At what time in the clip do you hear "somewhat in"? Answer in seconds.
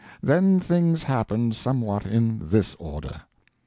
1.55-2.49